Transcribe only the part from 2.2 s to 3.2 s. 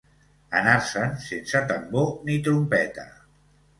ni trompeta.